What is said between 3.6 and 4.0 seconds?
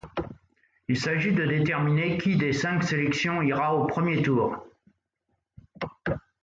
au